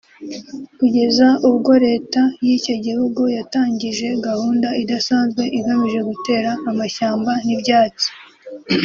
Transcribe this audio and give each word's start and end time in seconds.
kugeza 0.77 1.27
ubwo 1.49 1.71
leta 1.85 2.21
y’ 2.45 2.47
icyo 2.57 2.75
gihugu 2.85 3.21
yatangije 3.37 4.07
gahunda 4.27 4.67
idasanzwe 4.81 5.43
igamije 5.57 5.99
gutera 6.09 6.51
amashyamba 6.71 7.31
n’ibyatsi 7.45 8.07